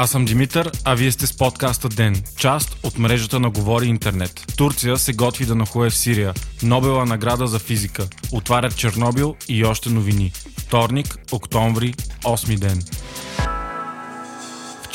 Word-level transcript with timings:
Аз 0.00 0.10
съм 0.10 0.24
Димитър, 0.24 0.70
а 0.84 0.94
вие 0.94 1.12
сте 1.12 1.26
с 1.26 1.36
подкаста 1.36 1.88
Ден, 1.88 2.22
част 2.36 2.76
от 2.82 2.98
мрежата 2.98 3.40
на 3.40 3.50
Говори 3.50 3.86
Интернет. 3.86 4.54
Турция 4.56 4.98
се 4.98 5.12
готви 5.12 5.44
да 5.44 5.54
нахуе 5.54 5.90
в 5.90 5.96
Сирия. 5.96 6.34
Нобела 6.62 7.06
награда 7.06 7.46
за 7.46 7.58
физика. 7.58 8.08
Отварят 8.32 8.76
Чернобил 8.76 9.36
и 9.48 9.64
още 9.64 9.90
новини. 9.90 10.32
Вторник, 10.58 11.18
октомври, 11.32 11.94
8 12.24 12.58
ден. 12.58 12.82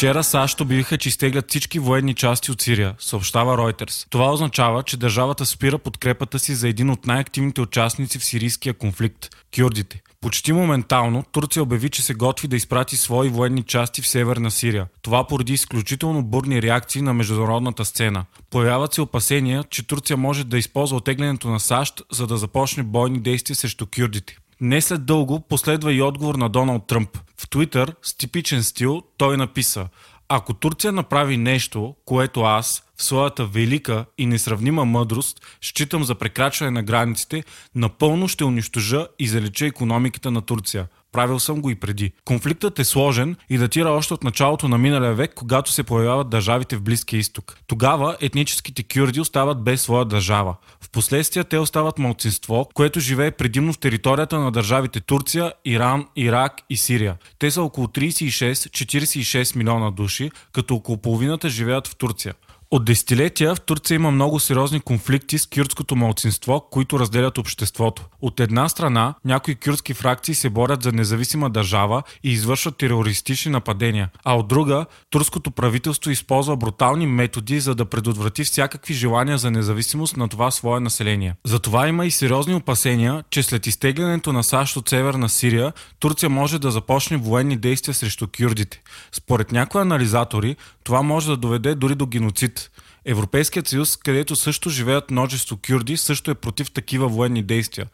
Вчера 0.04 0.23
САЩ 0.23 0.61
обявиха, 0.61 0.97
че 0.97 1.09
изтеглят 1.09 1.49
всички 1.49 1.79
военни 1.79 2.13
части 2.13 2.51
от 2.51 2.61
Сирия, 2.61 2.95
съобщава 2.99 3.57
Reuters. 3.57 4.07
Това 4.09 4.31
означава, 4.31 4.83
че 4.83 4.97
държавата 4.97 5.45
спира 5.45 5.77
подкрепата 5.77 6.39
си 6.39 6.55
за 6.55 6.68
един 6.68 6.89
от 6.89 7.05
най-активните 7.07 7.61
участници 7.61 8.19
в 8.19 8.25
сирийския 8.25 8.73
конфликт– 8.73 9.29
кюрдите. 9.55 10.01
Почти 10.21 10.54
моментално 10.54 11.23
Турция 11.31 11.64
обяви, 11.64 11.89
че 11.89 12.01
се 12.01 12.14
готви 12.14 12.47
да 12.47 12.55
изпрати 12.55 12.97
свои 12.97 13.29
военни 13.29 13.64
части 13.64 14.01
в 14.01 14.07
северна 14.07 14.51
Сирия. 14.51 14.87
Това 15.01 15.28
поради 15.28 15.54
изключително 15.54 16.23
бурни 16.23 16.61
реакции 16.61 17.01
на 17.01 17.14
международната 17.14 17.86
сцена. 17.86 18.25
Появяват 18.50 18.93
се 18.93 19.01
опасения, 19.01 19.64
че 19.70 19.87
Турция 19.87 20.17
може 20.17 20.43
да 20.43 20.57
използва 20.57 20.97
отеглянето 20.97 21.50
на 21.50 21.59
САЩ, 21.59 22.01
за 22.11 22.28
да 22.28 22.37
започне 22.37 22.83
бойни 22.83 23.20
действия 23.20 23.56
срещу 23.56 23.86
кюрдите. 23.95 24.37
Не 24.62 24.82
след 24.82 25.06
дълго 25.06 25.39
последва 25.50 25.92
и 25.93 26.02
отговор 26.02 26.36
на 26.36 26.50
Доналд 26.50 26.88
Тръмп. 26.88 27.18
В 27.38 27.50
Твитър 27.50 27.96
с 28.02 28.18
типичен 28.18 28.64
стил 28.64 29.02
той 29.18 29.38
написа 29.38 29.88
Ако 30.29 30.54
Турция 30.54 30.92
направи 30.92 31.38
нещо, 31.38 31.96
което 32.06 32.42
аз, 32.42 32.84
в 32.95 33.03
своята 33.03 33.45
велика 33.45 34.06
и 34.17 34.26
несравнима 34.26 34.86
мъдрост, 34.86 35.42
считам 35.62 36.03
за 36.03 36.16
прекрачване 36.16 36.72
на 36.72 36.84
границите, 36.84 37.44
напълно 37.76 38.28
ще 38.28 38.44
унищожа 38.44 39.08
и 39.20 39.28
залеча 39.28 39.66
економиката 39.66 40.31
на 40.31 40.42
Турция. 40.42 40.88
Правил 41.14 41.39
съм 41.39 41.61
го 41.61 41.69
и 41.69 41.75
преди. 41.75 42.11
Конфликтът 42.25 42.80
е 42.80 42.83
сложен 42.83 43.36
и 43.50 43.58
датира 43.58 43.89
още 43.89 44.14
от 44.14 44.23
началото 44.23 44.67
на 44.67 44.78
миналия 44.78 45.14
век, 45.14 45.31
когато 45.36 45.72
се 45.72 45.83
появяват 45.83 46.30
държавите 46.30 46.75
в 46.75 46.81
Близкия 46.81 47.20
изток. 47.20 47.58
Тогава 47.67 48.17
етническите 48.22 48.83
кюрди 48.83 49.22
остават 49.22 49.64
без 49.64 49.81
своя 49.81 50.05
държава. 50.05 50.55
Впоследствие 50.81 51.44
те 51.44 51.58
остават 51.58 52.00
малцинство, 52.00 52.70
което 52.73 53.00
живее 53.00 53.31
предимно 53.31 53.73
в 53.73 53.78
територията 53.78 54.39
на 54.39 54.52
държавите 54.52 55.00
Турция, 55.00 55.53
Иран, 55.66 56.08
Ирак 56.16 56.53
и 56.70 56.78
Сирия. 56.78 57.17
Те 57.39 57.52
са 57.52 57.61
около 57.61 57.88
36-46 57.88 59.55
милиона 59.55 59.92
души, 59.92 60.31
като 60.52 60.75
около 60.75 60.98
половината 60.98 61.50
живеят 61.50 61.88
в 61.88 61.95
Турция. 61.95 62.33
От 62.74 62.86
десетилетия 62.86 63.56
в 63.56 63.62
Турция 63.62 63.96
има 63.96 64.12
много 64.12 64.40
сериозни 64.40 64.80
конфликти 64.80 65.40
с 65.40 65.48
кюрдското 65.48 65.96
малцинство, 65.96 66.68
които 66.72 67.00
разделят 67.00 67.38
обществото. 67.38 68.06
От 68.22 68.40
една 68.40 68.70
страна, 68.70 69.14
някои 69.26 69.56
кюрдски 69.56 69.94
фракции 69.94 70.36
се 70.36 70.50
борят 70.50 70.84
за 70.84 70.92
независима 70.92 71.50
държава 71.50 72.04
и 72.24 72.32
извършват 72.32 72.78
терористични 72.78 73.52
нападения, 73.52 74.10
а 74.24 74.36
от 74.38 74.48
друга, 74.48 74.86
турското 75.10 75.52
правителство 75.52 76.12
използва 76.12 76.56
брутални 76.56 77.08
методи, 77.08 77.60
за 77.60 77.76
да 77.76 77.86
предотврати 77.86 78.44
всякакви 78.44 78.94
желания 78.94 79.38
за 79.38 79.52
независимост 79.52 80.18
на 80.18 80.28
това 80.28 80.52
свое 80.52 80.80
население. 80.80 81.36
Затова 81.46 81.88
има 81.88 82.06
и 82.06 82.12
сериозни 82.12 82.56
опасения, 82.56 83.24
че 83.30 83.44
след 83.44 83.68
изтеглянето 83.68 84.34
на 84.34 84.44
САЩ 84.44 84.78
от 84.78 84.90
северна 84.90 85.30
Сирия, 85.30 85.74
Турция 86.00 86.30
може 86.30 86.60
да 86.60 86.72
започне 86.72 87.18
военни 87.18 87.58
действия 87.58 87.94
срещу 87.94 88.28
кюрдите. 88.38 88.82
Според 89.12 89.52
някои 89.52 89.82
анализатори, 89.82 90.56
това 90.84 91.02
може 91.02 91.28
да 91.28 91.38
доведе 91.38 91.76
дори 91.76 91.96
до 91.96 92.06
геноцид. 92.06 92.62
Европейският 93.06 93.67
съюз, 93.67 93.97
където 93.97 94.36
също 94.36 94.69
живеят 94.69 95.11
множество 95.11 95.58
кюрди, 95.67 95.97
също 95.97 96.31
е 96.31 96.36
против 96.36 96.72
такива 96.72 97.08
военни 97.08 97.44
действия. 97.44 97.88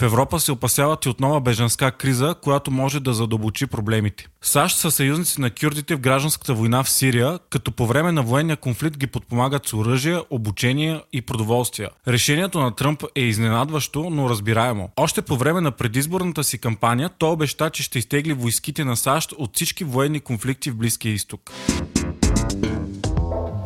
В 0.00 0.02
Европа 0.02 0.40
се 0.40 0.52
опасяват 0.52 1.04
и 1.04 1.08
от 1.08 1.20
нова 1.20 1.40
бежанска 1.40 1.92
криза, 1.92 2.34
която 2.42 2.70
може 2.70 3.00
да 3.00 3.14
задълбочи 3.14 3.66
проблемите. 3.66 4.28
САЩ 4.42 4.76
са 4.78 4.90
съюзници 4.90 5.40
на 5.40 5.50
кюрдите 5.50 5.94
в 5.94 6.00
гражданската 6.00 6.54
война 6.54 6.82
в 6.82 6.90
Сирия, 6.90 7.38
като 7.50 7.72
по 7.72 7.86
време 7.86 8.12
на 8.12 8.22
военния 8.22 8.56
конфликт 8.56 8.98
ги 8.98 9.06
подпомагат 9.06 9.66
с 9.66 9.74
оръжие, 9.74 10.20
обучение 10.30 11.02
и 11.12 11.22
продоволствия. 11.22 11.90
Решението 12.08 12.60
на 12.60 12.74
Тръмп 12.74 13.04
е 13.14 13.20
изненадващо, 13.20 14.10
но 14.10 14.30
разбираемо. 14.30 14.90
Още 14.96 15.22
по 15.22 15.36
време 15.36 15.60
на 15.60 15.72
предизборната 15.72 16.44
си 16.44 16.58
кампания 16.58 17.10
той 17.18 17.30
обеща, 17.30 17.70
че 17.70 17.82
ще 17.82 17.98
изтегли 17.98 18.32
войските 18.32 18.84
на 18.84 18.96
САЩ 18.96 19.32
от 19.32 19.54
всички 19.54 19.84
военни 19.84 20.20
конфликти 20.20 20.70
в 20.70 20.76
Близкия 20.76 21.12
изток. 21.12 21.52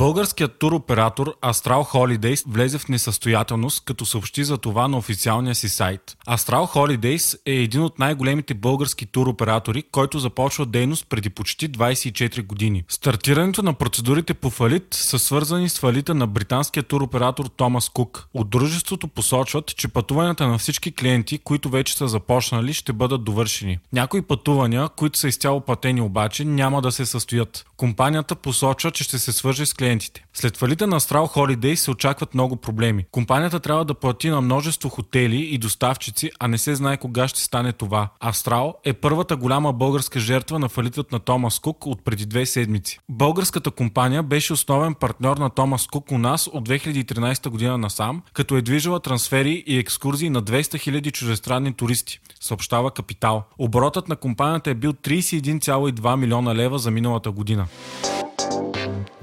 Българският 0.00 0.58
туроператор 0.58 1.36
Astral 1.42 1.92
Holidays 1.92 2.44
влезе 2.48 2.78
в 2.78 2.88
несъстоятелност, 2.88 3.84
като 3.84 4.06
съобщи 4.06 4.44
за 4.44 4.58
това 4.58 4.88
на 4.88 4.96
официалния 4.98 5.54
си 5.54 5.68
сайт. 5.68 6.16
Astral 6.28 6.74
Holidays 6.74 7.38
е 7.46 7.52
един 7.52 7.82
от 7.82 7.98
най-големите 7.98 8.54
български 8.54 9.06
туроператори, 9.06 9.82
който 9.82 10.18
започва 10.18 10.66
дейност 10.66 11.06
преди 11.08 11.30
почти 11.30 11.70
24 11.70 12.46
години. 12.46 12.84
Стартирането 12.88 13.62
на 13.62 13.74
процедурите 13.74 14.34
по 14.34 14.50
фалит 14.50 14.86
са 14.90 15.18
свързани 15.18 15.68
с 15.68 15.78
фалита 15.78 16.14
на 16.14 16.26
британския 16.26 16.82
туроператор 16.82 17.44
Томас 17.44 17.88
Кук. 17.88 18.28
От 18.34 18.50
дружеството 18.50 19.08
посочват, 19.08 19.76
че 19.76 19.88
пътуванията 19.88 20.48
на 20.48 20.58
всички 20.58 20.92
клиенти, 20.92 21.38
които 21.38 21.68
вече 21.70 21.96
са 21.96 22.08
започнали, 22.08 22.72
ще 22.72 22.92
бъдат 22.92 23.24
довършени. 23.24 23.78
Някои 23.92 24.22
пътувания, 24.22 24.88
които 24.88 25.18
са 25.18 25.28
изцяло 25.28 25.60
платени 25.60 26.00
обаче, 26.00 26.44
няма 26.44 26.82
да 26.82 26.92
се 26.92 27.06
състоят. 27.06 27.64
Компанията 27.76 28.34
посочва, 28.34 28.90
че 28.90 29.04
ще 29.04 29.18
се 29.18 29.32
свърже 29.32 29.66
с 29.66 29.74
клиенти 29.74 29.89
клиентите. 29.90 30.24
След 30.34 30.56
фалита 30.56 30.86
на 30.86 31.00
Astral 31.00 31.34
Holiday 31.34 31.74
се 31.74 31.90
очакват 31.90 32.34
много 32.34 32.56
проблеми. 32.56 33.04
Компанията 33.10 33.60
трябва 33.60 33.84
да 33.84 33.94
плати 33.94 34.28
на 34.28 34.40
множество 34.40 34.88
хотели 34.88 35.36
и 35.36 35.58
доставчици, 35.58 36.30
а 36.38 36.48
не 36.48 36.58
се 36.58 36.74
знае 36.74 36.96
кога 36.96 37.28
ще 37.28 37.40
стане 37.40 37.72
това. 37.72 38.08
Astral 38.24 38.74
е 38.84 38.92
първата 38.92 39.36
голяма 39.36 39.72
българска 39.72 40.20
жертва 40.20 40.58
на 40.58 40.68
фалитът 40.68 41.12
на 41.12 41.18
Томас 41.18 41.58
Кук 41.58 41.86
от 41.86 42.04
преди 42.04 42.26
две 42.26 42.46
седмици. 42.46 42.98
Българската 43.08 43.70
компания 43.70 44.22
беше 44.22 44.52
основен 44.52 44.94
партньор 44.94 45.36
на 45.36 45.50
Томас 45.50 45.86
Кук 45.86 46.12
у 46.12 46.18
нас 46.18 46.46
от 46.46 46.68
2013 46.68 47.48
година 47.48 47.78
насам, 47.78 48.22
като 48.32 48.56
е 48.56 48.62
движила 48.62 49.00
трансфери 49.00 49.64
и 49.66 49.78
екскурзии 49.78 50.30
на 50.30 50.42
200 50.42 50.62
000 50.62 51.12
чужестранни 51.12 51.72
туристи, 51.72 52.20
съобщава 52.40 52.90
Капитал. 52.90 53.42
Оборотът 53.58 54.08
на 54.08 54.16
компанията 54.16 54.70
е 54.70 54.74
бил 54.74 54.92
31,2 54.92 56.16
милиона 56.16 56.54
лева 56.54 56.78
за 56.78 56.90
миналата 56.90 57.30
година. 57.30 57.66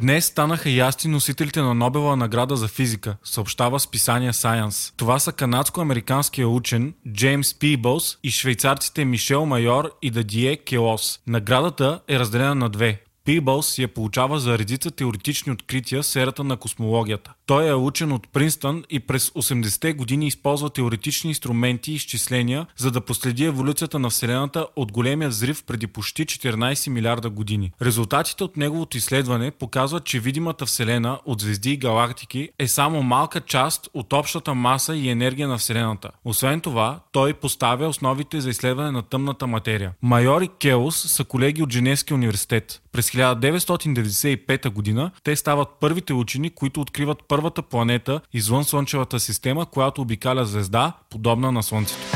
Днес 0.02 0.26
станаха 0.26 0.70
ясни 0.70 1.12
носителите 1.12 1.62
на 1.62 1.74
Нобела 1.74 2.16
награда 2.16 2.56
за 2.56 2.68
физика, 2.68 3.18
съобщава 3.24 3.80
списание 3.80 4.34
Science. 4.34 4.94
Това 4.98 5.20
са 5.20 5.32
канадско-американския 5.32 6.48
учен 6.48 6.94
Джеймс 7.12 7.60
Пибълс 7.60 8.18
и 8.24 8.32
швейцарците 8.32 9.06
Мишел 9.06 9.46
Майор 9.46 9.92
и 10.02 10.12
Дадие 10.12 10.58
Келос. 10.58 11.20
Наградата 11.28 12.00
е 12.08 12.20
разделена 12.20 12.56
на 12.56 12.70
две. 12.70 13.02
Пибълс 13.28 13.78
я 13.78 13.88
получава 13.88 14.40
за 14.40 14.58
редица 14.58 14.92
теоретични 14.92 15.52
открития 15.52 16.02
в 16.02 16.06
сферата 16.06 16.44
на 16.44 16.58
космологията. 16.58 17.34
Той 17.46 17.68
е 17.68 17.74
учен 17.74 18.12
от 18.12 18.28
Принстън 18.34 18.84
и 18.90 19.00
през 19.00 19.30
80-те 19.30 19.94
години 19.94 20.28
използва 20.28 20.70
теоретични 20.70 21.30
инструменти 21.30 21.92
и 21.92 21.96
изчисления, 21.96 22.66
за 22.78 22.92
да 22.92 23.02
последи 23.02 23.46
еволюцията 23.46 24.00
на 24.00 24.10
Вселената 24.10 24.68
от 24.76 24.92
големия 24.92 25.30
взрив 25.30 25.64
преди 25.64 25.88
почти 25.88 26.26
14 26.26 26.90
милиарда 26.90 27.30
години. 27.30 27.72
Резултатите 27.82 28.44
от 28.44 28.58
неговото 28.58 28.98
изследване 28.98 29.52
показват, 29.52 30.06
че 30.06 30.20
видимата 30.20 30.66
Вселена 30.66 31.20
от 31.26 31.42
звезди 31.42 31.72
и 31.72 31.78
галактики 31.78 32.50
е 32.60 32.68
само 32.68 33.04
малка 33.04 33.42
част 33.42 33.90
от 33.94 34.14
общата 34.14 34.54
маса 34.54 34.96
и 34.96 35.10
енергия 35.10 35.48
на 35.48 35.58
Вселената. 35.58 36.12
Освен 36.26 36.62
това, 36.62 37.00
той 37.12 37.34
поставя 37.34 37.88
основите 37.88 38.42
за 38.42 38.50
изследване 38.50 38.92
на 38.92 39.02
тъмната 39.02 39.48
материя. 39.48 39.92
Майор 40.02 40.42
и 40.42 40.50
Келос 40.62 40.96
са 40.96 41.24
колеги 41.24 41.64
от 41.64 41.74
Женевския 41.74 42.16
университет. 42.16 42.82
През 42.92 43.17
1995 43.18 44.70
година 44.70 45.12
те 45.24 45.36
стават 45.36 45.70
първите 45.80 46.14
учени, 46.14 46.50
които 46.50 46.82
откриват 46.82 47.24
първата 47.28 47.62
планета 47.62 48.22
извън 48.34 48.64
Слънчевата 48.64 49.20
система, 49.20 49.66
която 49.66 50.02
обикаля 50.02 50.46
звезда, 50.46 50.94
подобна 51.10 51.52
на 51.52 51.64
Слънцето. 51.64 52.07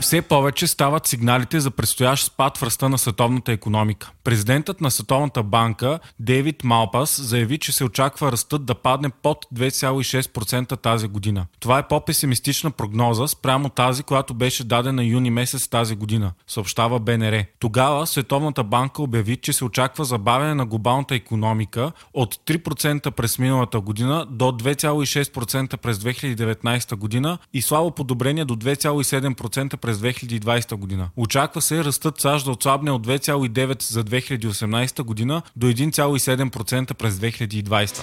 Все 0.00 0.22
повече 0.22 0.66
стават 0.66 1.06
сигналите 1.06 1.60
за 1.60 1.70
предстоящ 1.70 2.24
спад 2.24 2.58
в 2.58 2.62
ръста 2.62 2.88
на 2.88 2.98
световната 2.98 3.52
економика. 3.52 4.12
Президентът 4.24 4.80
на 4.80 4.90
Световната 4.90 5.42
банка 5.42 5.98
Дейвид 6.20 6.64
Малпас 6.64 7.20
заяви, 7.22 7.58
че 7.58 7.72
се 7.72 7.84
очаква 7.84 8.32
ръстът 8.32 8.64
да 8.64 8.74
падне 8.74 9.10
под 9.22 9.46
2,6% 9.54 10.80
тази 10.82 11.08
година. 11.08 11.46
Това 11.60 11.78
е 11.78 11.88
по-песимистична 11.88 12.70
прогноза 12.70 13.28
спрямо 13.28 13.68
тази, 13.68 14.02
която 14.02 14.34
беше 14.34 14.64
дадена 14.64 15.04
юни 15.04 15.30
месец 15.30 15.68
тази 15.68 15.96
година, 15.96 16.32
съобщава 16.46 17.00
БНР. 17.00 17.44
Тогава 17.58 18.06
Световната 18.06 18.64
банка 18.64 19.02
обяви, 19.02 19.36
че 19.36 19.52
се 19.52 19.64
очаква 19.64 20.04
забавяне 20.04 20.54
на 20.54 20.66
глобалната 20.66 21.14
економика 21.14 21.92
от 22.14 22.34
3% 22.34 23.10
през 23.10 23.38
миналата 23.38 23.80
година 23.80 24.26
до 24.30 24.44
2,6% 24.44 25.76
през 25.76 25.98
2019 25.98 26.96
година 26.96 27.38
и 27.52 27.62
слабо 27.62 27.90
подобрение 27.90 28.44
до 28.44 28.56
2,7% 28.56 29.76
през 29.76 29.89
2020 29.98 30.74
година. 30.74 31.08
Очаква 31.16 31.60
се 31.62 31.84
ръстът 31.84 32.20
САЩ 32.20 32.44
да 32.44 32.50
отслабне 32.50 32.90
от 32.90 33.06
2,9 33.06 33.82
за 33.82 34.04
2018 34.04 35.02
година 35.02 35.42
до 35.56 35.66
1,7% 35.66 36.94
през 36.94 37.14
2020. 37.14 38.02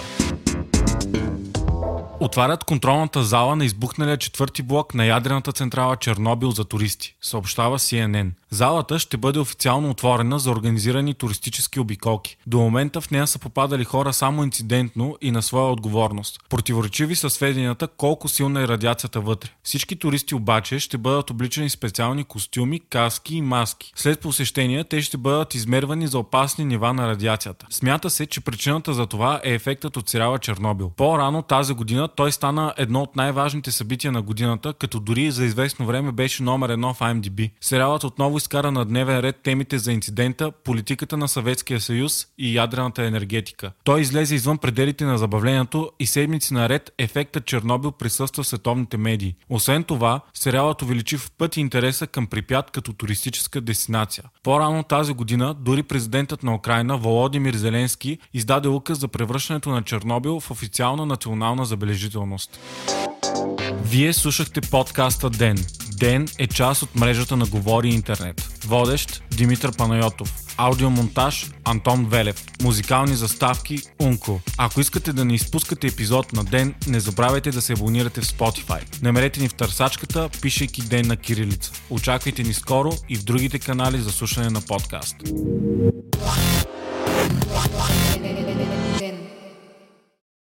Отварят 2.20 2.64
контролната 2.64 3.22
зала 3.22 3.56
на 3.56 3.64
избухналия 3.64 4.16
четвърти 4.16 4.62
блок 4.62 4.94
на 4.94 5.06
ядрената 5.06 5.52
централа 5.52 5.96
Чернобил 5.96 6.50
за 6.50 6.64
туристи, 6.64 7.16
съобщава 7.22 7.78
CNN. 7.78 8.30
Залата 8.50 8.98
ще 8.98 9.16
бъде 9.16 9.38
официално 9.38 9.90
отворена 9.90 10.38
за 10.38 10.50
организирани 10.50 11.14
туристически 11.14 11.80
обиколки. 11.80 12.36
До 12.46 12.58
момента 12.58 13.00
в 13.00 13.10
нея 13.10 13.26
са 13.26 13.38
попадали 13.38 13.84
хора 13.84 14.12
само 14.12 14.44
инцидентно 14.44 15.16
и 15.20 15.30
на 15.30 15.42
своя 15.42 15.72
отговорност. 15.72 16.40
Противоречиви 16.48 17.16
са 17.16 17.30
сведенията 17.30 17.88
колко 17.88 18.28
силна 18.28 18.62
е 18.62 18.68
радиацията 18.68 19.20
вътре. 19.20 19.50
Всички 19.62 19.96
туристи 19.96 20.34
обаче 20.34 20.78
ще 20.78 20.98
бъдат 20.98 21.30
обличани 21.30 21.70
специални 21.70 22.24
костюми, 22.24 22.80
каски 22.80 23.36
и 23.36 23.42
маски. 23.42 23.92
След 23.96 24.20
посещения 24.20 24.84
те 24.84 25.02
ще 25.02 25.16
бъдат 25.16 25.54
измервани 25.54 26.06
за 26.06 26.18
опасни 26.18 26.64
нива 26.64 26.92
на 26.92 27.08
радиацията. 27.08 27.66
Смята 27.70 28.10
се, 28.10 28.26
че 28.26 28.40
причината 28.40 28.94
за 28.94 29.06
това 29.06 29.40
е 29.44 29.54
ефектът 29.54 29.96
от 29.96 30.08
сериала 30.08 30.38
Чернобил. 30.38 30.92
По-рано 30.96 31.42
тази 31.42 31.74
година 31.74 32.08
той 32.08 32.32
стана 32.32 32.74
едно 32.76 33.02
от 33.02 33.16
най-важните 33.16 33.70
събития 33.70 34.12
на 34.12 34.22
годината, 34.22 34.72
като 34.72 35.00
дори 35.00 35.30
за 35.30 35.44
известно 35.44 35.86
време 35.86 36.12
беше 36.12 36.42
номер 36.42 36.68
едно 36.68 36.94
в 36.94 36.98
IMDb. 36.98 37.50
Сериалът 37.60 38.04
изкара 38.38 38.72
на 38.72 38.84
дневен 38.84 39.20
ред 39.20 39.36
темите 39.42 39.78
за 39.78 39.92
инцидента, 39.92 40.52
политиката 40.64 41.16
на 41.16 41.28
Съветския 41.28 41.80
съюз 41.80 42.26
и 42.38 42.56
ядрената 42.56 43.04
енергетика. 43.04 43.72
Той 43.84 44.00
излезе 44.00 44.34
извън 44.34 44.58
пределите 44.58 45.04
на 45.04 45.18
забавлението 45.18 45.90
и 46.00 46.06
седмици 46.06 46.54
наред 46.54 46.90
ефектът 46.98 47.46
Чернобил 47.46 47.92
присъства 47.92 48.42
в 48.42 48.46
световните 48.46 48.96
медии. 48.96 49.34
Освен 49.48 49.84
това, 49.84 50.20
сериалът 50.34 50.82
увеличи 50.82 51.16
в 51.16 51.30
пъти 51.30 51.60
интереса 51.60 52.06
към 52.06 52.26
Припят 52.26 52.70
като 52.70 52.92
туристическа 52.92 53.60
дестинация. 53.60 54.24
По-рано 54.42 54.82
тази 54.82 55.12
година 55.12 55.54
дори 55.54 55.82
президентът 55.82 56.42
на 56.42 56.54
Украина 56.54 56.96
Володимир 56.96 57.54
Зеленски 57.54 58.18
издаде 58.34 58.68
указ 58.68 58.98
за 58.98 59.08
превръщането 59.08 59.70
на 59.70 59.82
Чернобил 59.82 60.40
в 60.40 60.50
официална 60.50 61.06
национална 61.06 61.64
забележителност. 61.64 62.58
Вие 63.82 64.12
слушахте 64.12 64.60
подкаста 64.60 65.30
Ден. 65.30 65.56
Ден 65.98 66.28
е 66.38 66.46
част 66.46 66.82
от 66.82 66.94
мрежата 66.94 67.36
на 67.36 67.46
Говори 67.46 67.88
Интернет. 67.88 68.40
Водещ 68.64 69.22
Димитър 69.30 69.76
Панайотов. 69.76 70.34
Аудиомонтаж 70.56 71.50
Антон 71.64 72.06
Велев. 72.06 72.44
Музикални 72.62 73.14
заставки 73.14 73.78
Унко. 74.00 74.40
Ако 74.58 74.80
искате 74.80 75.12
да 75.12 75.24
не 75.24 75.34
изпускате 75.34 75.86
епизод 75.86 76.32
на 76.32 76.44
ден, 76.44 76.74
не 76.88 77.00
забравяйте 77.00 77.50
да 77.50 77.62
се 77.62 77.72
абонирате 77.72 78.20
в 78.20 78.24
Spotify. 78.24 79.02
Намерете 79.02 79.40
ни 79.40 79.48
в 79.48 79.54
търсачката, 79.54 80.28
пишейки 80.42 80.82
ден 80.82 81.06
на 81.06 81.16
кирилица. 81.16 81.72
Очаквайте 81.90 82.42
ни 82.42 82.54
скоро 82.54 82.92
и 83.08 83.16
в 83.16 83.24
другите 83.24 83.58
канали 83.58 83.98
за 83.98 84.12
слушане 84.12 84.50
на 84.50 84.60
подкаст. 84.60 85.16